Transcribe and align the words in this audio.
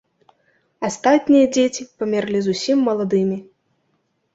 Астатнія 0.89 1.51
дзеці 1.59 1.87
памерлі 2.01 2.39
зусім 2.49 2.77
маладымі. 2.91 3.43